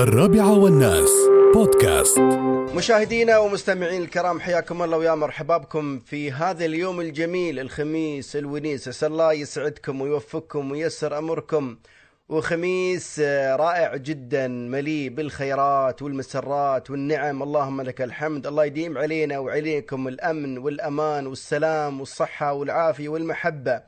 الرابعة 0.00 0.58
والناس. 0.58 1.10
بودكاست. 1.54 2.18
مشاهدينا 2.76 3.38
ومستمعين 3.38 4.02
الكرام 4.02 4.40
حياكم 4.40 4.82
الله 4.82 4.96
ويا 4.96 5.14
مرحبا 5.14 5.56
بكم 5.56 5.98
في 5.98 6.32
هذا 6.32 6.64
اليوم 6.64 7.00
الجميل 7.00 7.60
الخميس 7.60 8.36
الونيس. 8.36 8.88
أسأل 8.88 9.12
الله 9.12 9.32
يسعدكم 9.32 10.00
ويوفقكم 10.00 10.70
وييسر 10.70 11.18
أمركم. 11.18 11.76
وخميس 12.28 13.20
رائع 13.64 13.96
جدا 13.96 14.48
مليء 14.48 15.10
بالخيرات 15.10 16.02
والمسرات 16.02 16.90
والنعم. 16.90 17.42
اللهم 17.42 17.80
لك 17.82 18.02
الحمد. 18.02 18.46
الله 18.46 18.64
يديم 18.64 18.98
علينا 18.98 19.38
وعليكم 19.38 20.08
الأمن 20.08 20.58
والأمان 20.58 21.26
والسلام 21.26 22.00
والصحة 22.00 22.52
والعافية 22.52 23.08
والمحبة. 23.08 23.82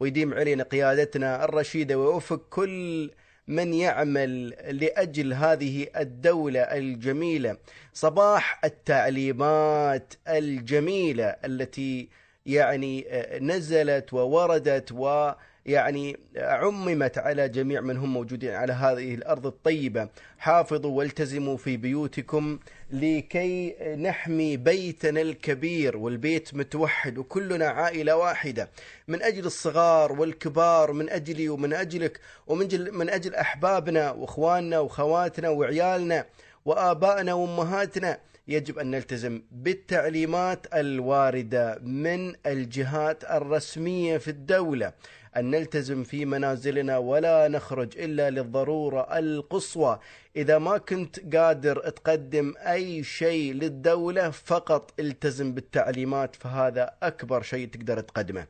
ويديم 0.00 0.34
علينا 0.34 0.64
قيادتنا 0.64 1.44
الرشيدة 1.44 1.98
ويوفق 1.98 2.40
كل 2.50 3.10
من 3.48 3.74
يعمل 3.74 4.48
لأجل 4.48 5.32
هذه 5.32 5.86
الدولة 5.96 6.60
الجميلة. 6.60 7.56
صباح 7.92 8.64
التعليمات 8.64 10.14
الجميلة 10.28 11.24
التي 11.24 12.08
يعني 12.46 13.06
آه، 13.08 13.38
نزلت 13.38 14.12
ووردت 14.12 14.92
ويعني 14.92 16.16
عممت 16.36 17.18
على 17.18 17.48
جميع 17.48 17.80
من 17.80 17.96
هم 17.96 18.12
موجودين 18.12 18.50
على 18.50 18.72
هذه 18.72 19.14
الأرض 19.14 19.46
الطيبة. 19.46 20.08
حافظوا 20.38 20.90
والتزموا 20.98 21.56
في 21.56 21.76
بيوتكم 21.76 22.58
لكي 22.90 23.76
نحمي 23.96 24.56
بيتنا 24.56 25.20
الكبير 25.20 25.96
والبيت 25.96 26.54
متوحد 26.54 27.18
وكلنا 27.18 27.66
عائلة 27.66 28.16
واحدة. 28.16 28.68
من 29.08 29.22
أجل 29.22 29.46
الصغار 29.46 30.12
والكبار 30.12 30.92
من 30.92 31.10
اجلي 31.10 31.48
ومن 31.48 31.72
أجلك 31.72 32.20
ومن 32.46 32.68
جل 32.68 32.92
من 32.92 33.10
أجل 33.10 33.34
أحبابنا 33.34 34.10
وإخواننا 34.10 34.78
واخواتنا 34.78 35.48
وعيالنا 35.48 36.26
وآبائنا 36.64 37.34
وأمهاتنا 37.34 38.18
يجب 38.48 38.78
أن 38.78 38.90
نلتزم 38.90 39.42
بالتعليمات 39.50 40.66
الواردة 40.74 41.78
من 41.82 42.32
الجهات 42.46 43.24
الرسمية 43.24 44.18
في 44.18 44.28
الدولة. 44.28 44.92
أن 45.36 45.50
نلتزم 45.50 46.04
في 46.04 46.24
منازلنا 46.24 46.98
ولا 46.98 47.48
نخرج 47.48 47.98
إلا 47.98 48.30
للضرورة 48.30 49.18
القصوى. 49.18 49.98
إذا 50.36 50.58
ما 50.58 50.78
كنت 50.78 51.36
قادر 51.36 51.88
تقدم 51.88 52.54
أي 52.58 53.02
شيء 53.02 53.52
للدولة 53.54 54.30
فقط 54.30 55.00
التزم 55.00 55.54
بالتعليمات 55.54 56.36
فهذا 56.36 56.90
أكبر 57.02 57.42
شيء 57.42 57.68
تقدر 57.68 58.00
تقدمه. 58.00 58.46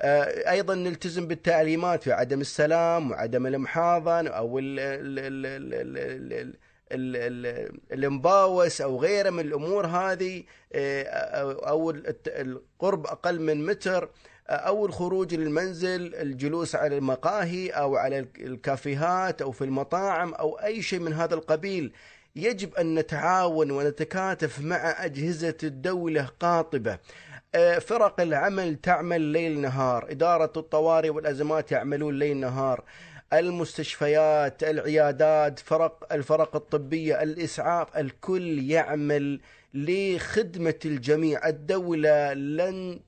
آه، 0.00 0.50
أيضا 0.50 0.74
نلتزم 0.74 1.26
بالتعليمات 1.26 2.02
في 2.02 2.12
عدم 2.12 2.40
السلام 2.40 3.10
وعدم 3.10 3.46
المحاضن 3.46 4.26
أو 4.26 4.58
ال 4.58 4.80
ال 4.80 5.18
ال 5.18 5.46
ال 5.74 6.32
ال 6.32 6.54
ال 6.92 7.16
ال- 7.16 7.46
ال- 7.46 8.04
المباوس 8.04 8.80
أو 8.80 9.00
غيره 9.00 9.30
من 9.30 9.40
الأمور 9.40 9.86
هذه 9.86 10.44
آه، 10.72 11.02
أو 11.68 11.90
القرب 12.26 13.06
أقل 13.06 13.40
من 13.40 13.66
متر 13.66 14.08
آه، 14.48 14.52
أو 14.52 14.86
الخروج 14.86 15.34
للمنزل 15.34 16.14
الجلوس 16.14 16.74
على 16.74 16.96
المقاهي 16.98 17.70
أو 17.70 17.96
على 17.96 18.18
الك- 18.18 18.40
الكافيهات 18.40 19.42
أو 19.42 19.52
في 19.52 19.64
المطاعم 19.64 20.34
أو 20.34 20.54
اي 20.58 20.82
شيء 20.82 20.98
من 21.00 21.12
هذا 21.12 21.34
القبيل. 21.34 21.92
يجب 22.36 22.74
أن 22.74 22.94
نتعاون 22.94 23.70
ونتكاتف 23.70 24.60
مع 24.60 25.04
أجهزة 25.04 25.56
الدولة 25.62 26.28
قاطبة. 26.40 26.98
آه، 27.54 27.78
فرق 27.78 28.20
العمل 28.20 28.76
تعمل 28.76 29.20
ليل 29.20 29.60
نهار. 29.60 30.10
إدارة 30.10 30.52
الطوارئ 30.56 31.08
والأزمات 31.08 31.72
يعملون 31.72 32.18
ليل 32.18 32.36
نهار. 32.36 32.84
المستشفيات 33.32 34.62
العيادات 34.64 35.58
فرق 35.58 36.12
الفرق 36.12 36.56
الطبية 36.56 37.22
الإسعاف 37.22 37.96
الكل 37.96 38.70
يعمل 38.70 39.40
لخدمة 39.74 40.78
الجميع. 40.84 41.48
الدولة 41.48 42.32
لن 42.32 43.00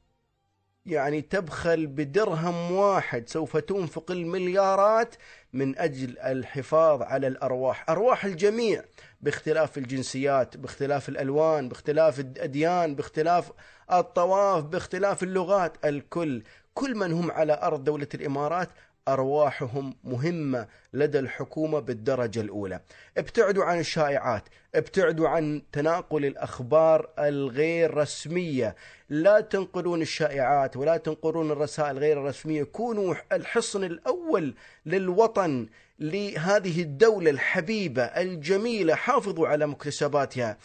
يعني 0.86 1.20
تبخل 1.20 1.86
بدرهم 1.86 2.72
واحد. 2.72 3.28
سوف 3.28 3.56
تنفق 3.56 4.10
المليارات 4.10 5.14
من 5.52 5.78
أجل 5.78 6.18
الحفاظ 6.18 7.02
على 7.02 7.26
الأرواح، 7.26 7.90
أرواح 7.90 8.24
الجميع 8.24 8.84
باختلاف 9.20 9.78
الجنسيات، 9.78 10.56
باختلاف 10.56 11.08
الألوان، 11.08 11.68
باختلاف 11.68 12.20
الأديان، 12.20 12.94
باختلاف 12.94 13.52
الطواف، 13.92 14.64
باختلاف 14.64 15.22
اللغات، 15.22 15.86
الكل، 15.86 16.42
كل 16.74 16.94
من 16.94 17.12
هم 17.12 17.30
على 17.30 17.60
أرض 17.62 17.84
دولة 17.84 18.08
الإمارات 18.14 18.68
أرواحهم 19.12 19.94
مهمة 20.04 20.66
لدى 20.92 21.18
الحكومة 21.18 21.78
بالدرجة 21.80 22.40
الأولى. 22.40 22.80
ابتعدوا 23.18 23.64
عن 23.64 23.78
الشائعات، 23.78 24.42
ابتعدوا 24.74 25.28
عن 25.28 25.62
تناقل 25.72 26.24
الأخبار 26.24 27.08
الغير 27.18 27.94
رسمية، 27.94 28.76
لا 29.08 29.40
تنقلون 29.40 30.02
الشائعات 30.02 30.76
ولا 30.76 30.96
تنقلون 30.96 31.50
الرسائل 31.50 31.98
غير 31.98 32.20
الرسميه، 32.20 32.62
كونوا 32.62 33.14
الحصن 33.32 33.84
الأول 33.84 34.54
للوطن 34.86 35.66
لهذه 35.98 36.82
الدولة 36.82 37.30
الحبيبة 37.30 38.02
الجميلة، 38.02 38.94
حافظوا 38.94 39.48
على 39.48 39.66
مكتسباتها. 39.66 40.56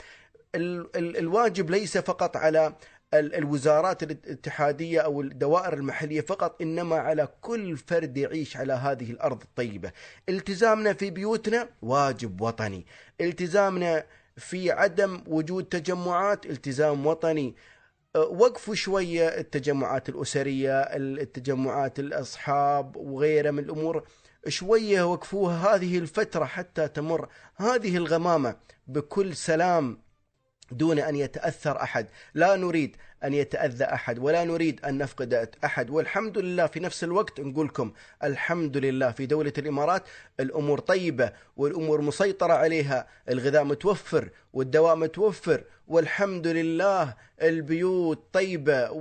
ال- 0.56 0.90
ال- 0.96 1.18
الواجب 1.18 1.70
ليس 1.70 1.98
فقط 1.98 2.38
على 2.38 2.74
الوزارات 3.14 4.04
الاتحادية 4.04 5.00
أو 5.00 5.22
الدوائر 5.22 5.74
المحلية 5.74 6.22
فقط 6.22 6.62
إنما 6.62 6.96
على 6.96 7.28
كل 7.42 7.78
فرد 7.78 8.18
يعيش 8.18 8.58
على 8.58 8.74
هذه 8.74 9.12
الأرض 9.12 9.42
الطيبة. 9.42 9.92
التزامنا 10.30 10.94
في 10.94 11.10
بيوتنا 11.10 11.70
واجب 11.82 12.42
وطني، 12.42 12.86
التزامنا 13.22 14.06
في 14.38 14.72
عدم 14.72 15.24
وجود 15.28 15.64
تجمعات 15.64 16.46
التزام 16.46 17.08
وطني. 17.08 17.56
أه، 18.16 18.20
وقفوا 18.20 18.76
شوية 18.76 19.28
التجمعات 19.28 20.10
الأسرية، 20.10 20.82
التجمعات 20.82 22.00
الأصحاب 22.00 22.96
وغيرها 22.96 23.52
من 23.52 23.60
الأمور 23.60 24.04
شوية 24.48 25.12
وقفوها 25.12 25.76
هذه 25.76 25.98
الفترة 25.98 26.46
حتى 26.46 26.88
تمر 26.88 27.30
هذه 27.56 27.98
الغمامة 27.98 28.56
بكل 28.88 29.36
سلام 29.36 30.03
دون 30.74 31.00
أن 31.00 31.16
يتأثر 31.16 31.82
أحد، 31.82 32.08
لا 32.34 32.56
نريد 32.56 32.96
أن 33.24 33.34
يتأذى 33.34 33.84
أحد. 33.84 34.20
ولا 34.20 34.44
نريد 34.44 34.86
أن 34.86 34.98
نفقد 34.98 35.50
أحد. 35.66 35.90
والحمد 35.90 36.38
لله 36.38 36.68
في 36.68 36.80
نفس 36.80 37.04
الوقت 37.04 37.40
نقول 37.40 37.66
لكم 37.68 37.92
الحمد 38.24 38.78
لله 38.78 39.12
في 39.12 39.26
دولة 39.26 39.54
الإمارات 39.58 40.04
الأمور 40.40 40.80
طيبة 40.80 41.32
والأمور 41.58 42.02
مسيطرة 42.02 42.54
عليها، 42.54 43.08
الغذاء 43.30 43.64
متوفر 43.64 44.30
والدواء 44.54 44.96
متوفر 44.96 45.64
والحمد 45.88 46.48
لله 46.48 47.16
البيوت 47.42 48.24
طيبة 48.34 48.92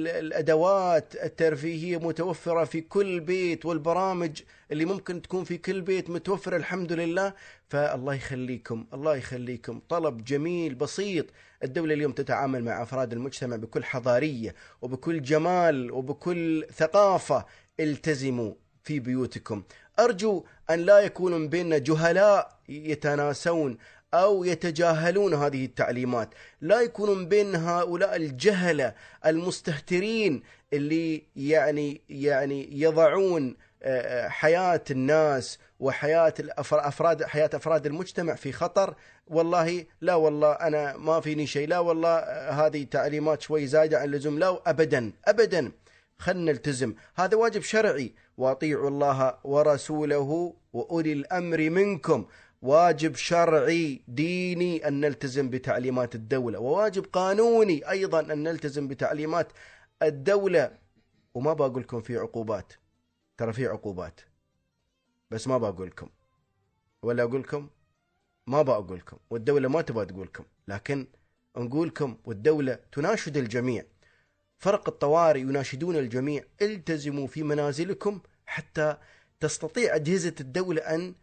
والأدوات 0.00 1.14
الترفيهية 1.22 1.96
متوفرة 1.96 2.64
في 2.64 2.80
كل 2.80 3.20
بيت 3.20 3.66
والبرامج 3.66 4.42
اللي 4.72 4.84
ممكن 4.84 5.22
تكون 5.22 5.44
في 5.44 5.58
كل 5.58 5.80
بيت 5.80 6.10
متوفرة 6.10 6.56
الحمد 6.56 6.92
لله. 6.92 7.34
فالله 7.68 8.14
يخليكم 8.14 8.86
الله 8.94 9.16
يخليكم. 9.16 9.80
طلب 9.88 10.24
جميل 10.24 10.74
بسيط 10.74 11.26
الدولة 11.64 11.94
اليوم 11.94 12.12
تتعامل 12.12 12.64
مع 12.64 12.82
أفراد 12.82 13.12
المجتمع 13.12 13.56
بكل 13.56 13.84
حضارية 13.84 14.54
وبكل 14.82 15.22
جمال 15.22 15.90
وبكل 15.90 16.66
ثقافة 16.76 17.46
التزموا 17.80 18.54
في 18.82 19.00
بيوتكم. 19.00 19.62
أرجو 19.98 20.44
أن 20.70 20.80
لا 20.80 20.98
يكون 20.98 21.32
من 21.32 21.48
بيننا 21.48 21.78
جهلاء 21.78 22.58
يتناسون 22.68 23.78
أو 24.14 24.44
يتجاهلون 24.44 25.34
هذه 25.34 25.64
التعليمات. 25.64 26.34
لا 26.60 26.80
يكون 26.80 27.18
من 27.18 27.28
بين 27.28 27.54
هؤلاء 27.54 28.16
الجهلة 28.16 28.94
المستهترين 29.26 30.42
اللي 30.72 31.22
يعني 31.36 32.00
يعني 32.08 32.80
يضعون 32.80 33.56
حياة 34.28 34.84
الناس 34.90 35.58
وحياة 35.80 36.34
أفراد 36.58 37.24
حياة 37.24 37.50
أفراد 37.54 37.86
المجتمع 37.86 38.34
في 38.34 38.52
خطر 38.52 38.94
والله 39.26 39.86
لا 40.00 40.14
والله 40.14 40.52
أنا 40.52 40.96
ما 40.96 41.20
فيني 41.20 41.46
شيء 41.46 41.68
لا 41.68 41.78
والله 41.78 42.08
آه، 42.08 42.50
هذه 42.50 42.84
تعليمات 42.84 43.42
شوي 43.42 43.66
زايدة 43.66 43.98
عن 43.98 44.04
اللزوم 44.04 44.38
لا 44.38 44.62
أبدا 44.66 45.12
أبدا. 45.24 45.72
خلنا 46.18 46.52
نلتزم. 46.52 46.94
هذا 47.16 47.36
واجب 47.36 47.62
شرعي. 47.62 48.14
وأطيعوا 48.36 48.88
الله 48.88 49.38
ورسوله 49.44 50.54
وأولي 50.72 51.12
الأمر 51.12 51.70
منكم. 51.70 52.26
واجب 52.62 53.14
شرعي 53.14 54.02
ديني 54.08 54.88
أن 54.88 55.00
نلتزم 55.00 55.50
بتعليمات 55.50 56.14
الدولة. 56.14 56.58
وواجب 56.58 57.06
قانوني 57.12 57.90
أيضا 57.90 58.20
أن 58.20 58.42
نلتزم 58.42 58.88
بتعليمات 58.88 59.52
الدولة. 60.02 60.72
وما 61.34 61.52
بقول 61.52 61.82
لكم 61.82 62.00
في 62.00 62.16
عقوبات. 62.16 62.72
ترى 63.40 63.52
في 63.52 63.66
عقوبات. 63.66 64.20
بس 65.30 65.48
ما 65.48 65.58
بقول 65.58 65.86
لكم 65.86 66.08
ولا 67.02 67.22
أقول 67.22 67.40
لكم 67.40 67.68
ما 68.46 68.62
بقول 68.62 68.98
لكم 68.98 69.16
والدولة 69.30 69.68
ما 69.68 69.82
تبغى 69.82 70.06
تقول 70.06 70.26
لكم 70.26 70.44
لكن 70.68 71.06
نقول 71.56 71.88
لكم 71.88 72.16
والدولة 72.24 72.78
تناشد 72.92 73.36
الجميع. 73.36 73.84
فرق 74.58 74.88
الطوارئ 74.88 75.40
يناشدون 75.40 75.96
الجميع. 75.96 76.44
التزموا 76.62 77.26
في 77.26 77.42
منازلكم 77.42 78.20
حتى 78.46 78.96
تستطيع 79.40 79.96
أجهزة 79.96 80.34
الدولة 80.40 80.82
أن 80.82 81.14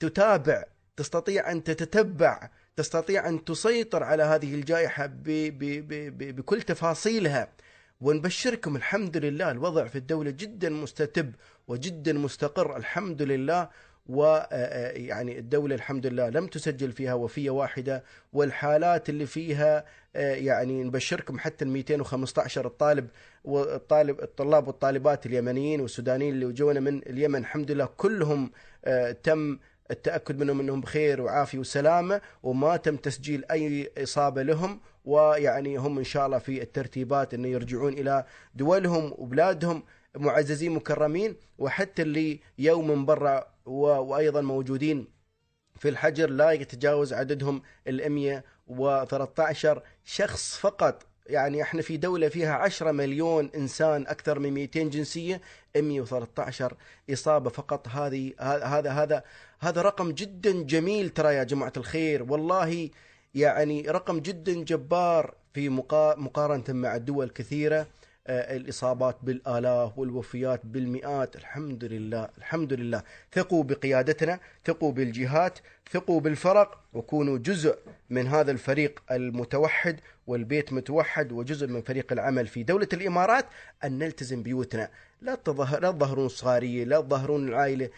تتابع 0.00 0.64
تستطيع 0.96 1.52
أن 1.52 1.64
تتتبع 1.64 2.50
تستطيع 2.76 3.28
أن 3.28 3.44
تسيطر 3.44 4.02
على 4.02 4.22
هذه 4.22 4.54
الجائحة 4.54 5.06
ب 5.06 5.24
ب 5.58 5.88
ب 6.18 6.36
بكل 6.36 6.62
تفاصيلها. 6.62 7.52
ونبشركم 8.00 8.76
الحمد 8.76 9.16
لله 9.16 9.50
الوضع 9.50 9.86
في 9.86 9.96
الدولة 9.98 10.30
جدا 10.30 10.68
مستتب 10.70 11.32
وجدا 11.68 12.12
مستقر 12.12 12.76
الحمد 12.76 13.22
لله. 13.22 13.68
ويعني 14.08 15.38
الدولة 15.38 15.74
الحمد 15.74 16.06
لله 16.06 16.28
لم 16.28 16.46
تسجل 16.46 16.92
فيها 16.92 17.14
وفية 17.14 17.50
واحدة 17.50 18.04
والحالات 18.32 19.08
اللي 19.08 19.26
فيها 19.26 19.84
يعني 20.14 20.84
نبشركم 20.84 21.38
حتى 21.38 21.64
ال 21.64 21.68
215 21.70 22.66
الطالب 22.66 23.08
والطالب 23.44 24.20
الطلاب 24.20 24.66
والطالبات 24.66 25.26
اليمنيين 25.26 25.80
والسودانيين 25.80 26.34
اللي 26.34 26.52
جونا 26.52 26.80
من 26.80 26.98
اليمن 26.98 27.38
الحمد 27.38 27.70
لله 27.70 27.88
كلهم 27.96 28.50
تم 29.22 29.58
التأكد 29.90 30.38
منهم 30.38 30.60
إنهم 30.60 30.80
بخير 30.80 31.20
وعافية 31.20 31.58
وسلامة 31.58 32.20
وما 32.42 32.76
تم 32.76 32.96
تسجيل 32.96 33.44
أي 33.50 33.90
إصابة 33.98 34.42
لهم. 34.42 34.80
ويعني 35.06 35.76
هم 35.76 35.98
إن 35.98 36.04
شاء 36.04 36.26
الله 36.26 36.38
في 36.38 36.62
الترتيبات 36.62 37.34
إنه 37.34 37.48
يرجعون 37.48 37.92
إلى 37.92 38.24
دولهم 38.54 39.14
وبلادهم 39.18 39.82
معززين 40.16 40.72
مكرمين 40.72 41.36
وحتى 41.58 42.02
اللي 42.02 42.40
يوم 42.58 42.90
من 42.90 43.06
برا 43.06 43.46
وأيضا 43.66 44.40
موجودين 44.40 45.16
في 45.78 45.88
الحجر 45.88 46.30
لا 46.30 46.50
يتجاوز 46.50 47.12
عددهم 47.12 47.62
ال 47.88 48.12
113 48.12 49.82
شخص 50.04 50.56
فقط. 50.56 51.06
يعني 51.26 51.62
إحنا 51.62 51.82
في 51.82 51.96
دولة 51.96 52.28
فيها 52.28 52.54
10 52.54 52.92
مليون 52.92 53.50
إنسان 53.54 54.06
أكثر 54.06 54.38
من 54.38 54.52
200 54.52 54.82
جنسية 54.82 55.40
113 55.76 56.76
إصابة 57.12 57.50
فقط. 57.50 57.88
هذه 57.88 58.32
هذا 58.40 58.90
هذا 58.90 59.22
هذا 59.60 59.82
رقم 59.82 60.12
جدا 60.12 60.62
جميل 60.62 61.10
ترى 61.10 61.34
يا 61.34 61.44
جماعة 61.44 61.72
الخير. 61.76 62.32
والله 62.32 62.90
يعني 63.36 63.82
رقم 63.82 64.20
جدا 64.20 64.52
جبار 64.64 65.34
في 65.54 65.68
مقارنة 65.68 66.64
مع 66.68 66.96
دول 66.96 67.28
كثيرة. 67.30 67.86
الإصابات 68.28 69.16
بالآلاف 69.22 69.98
والوفيات 69.98 70.60
بالمئات. 70.64 71.36
الحمد 71.36 71.84
لله 71.84 72.28
الحمد 72.38 72.72
لله. 72.72 73.02
ثقوا 73.32 73.64
بقيادتنا 73.64 74.40
ثقوا 74.64 74.92
بالجهات 74.92 75.58
ثقوا 75.92 76.20
بالفرق 76.20 76.80
وكونوا 76.94 77.38
جزء 77.38 77.78
من 78.10 78.26
هذا 78.26 78.50
الفريق 78.50 79.02
المتوحد 79.10 80.00
والبيت 80.26 80.72
متوحد 80.72 81.32
وجزء 81.32 81.66
من 81.66 81.82
فريق 81.82 82.12
العمل 82.12 82.46
في 82.46 82.62
دولة 82.62 82.88
الإمارات. 82.92 83.44
أن 83.84 83.98
نلتزم 83.98 84.42
بيوتنا. 84.42 84.90
لا 85.22 85.34
تظهر 85.34 85.80
لا 85.80 85.90
تظهرون 85.90 86.28
صغارية 86.28 86.84
لا 86.84 87.00
تظهرون 87.00 87.48
العائلة. 87.48 87.90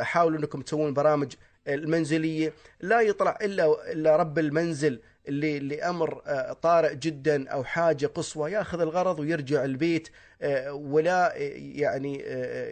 حاولوا 0.00 0.38
أنكم 0.38 0.62
تسوون 0.62 0.94
برامج 0.94 1.32
المنزلية 1.68 2.52
لا 2.80 3.00
يطلع 3.00 3.38
إلا 3.42 3.92
إلا 3.92 4.16
رب 4.16 4.38
المنزل 4.38 5.00
اللي 5.28 5.58
لامر 5.58 6.22
طارئ 6.62 6.94
جدا 6.94 7.48
أو 7.48 7.64
حاجة 7.64 8.06
قصوى 8.06 8.52
ياخذ 8.52 8.80
الغرض 8.80 9.20
ويرجع 9.20 9.64
البيت 9.64 10.08
ولا 10.68 11.32
يعني 11.76 12.16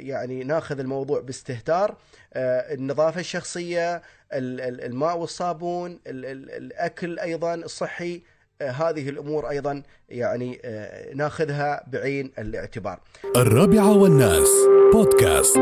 يعني 0.09 0.45
ناخذ 0.45 0.79
الموضوع 0.79 1.21
باستهتار 1.21 1.97
النظافة 2.37 3.21
الشخصية 3.21 4.03
الماء 4.33 5.19
والصابون 5.19 6.01
الأكل 6.07 7.19
أيضا 7.19 7.55
الصحي 7.55 8.23
هذه 8.63 9.09
الأمور 9.09 9.51
أيضا 9.51 9.83
يعني 10.09 10.61
ناخذها 11.15 11.85
بعين 11.87 12.33
الاعتبار. 12.39 13.01
الرابعة 13.37 13.99
والناس 13.99 14.49
بودكاست 14.93 15.59